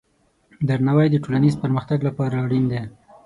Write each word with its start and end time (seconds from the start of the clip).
درناوی 0.67 1.07
د 1.11 1.15
ټولنیز 1.23 1.53
پرمختګ 1.63 1.99
لپاره 2.07 2.35
اړین 2.45 2.65
دی. 2.71 2.81